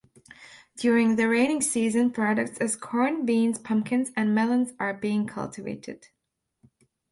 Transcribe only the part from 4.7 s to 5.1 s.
are